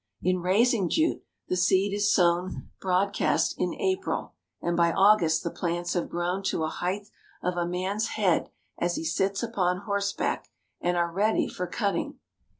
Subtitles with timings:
[0.23, 5.93] In raising jute, the seed is sown broadcast in April, and by August the plants
[5.93, 7.07] have grown to a height
[7.43, 10.49] of a man's head as he sits upon horseback,
[10.81, 12.17] and are ready for cutting.